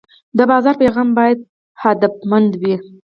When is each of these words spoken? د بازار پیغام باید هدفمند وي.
د 0.37 0.39
بازار 0.51 0.75
پیغام 0.81 1.09
باید 1.17 1.39
هدفمند 1.83 2.51
وي. 2.61 2.75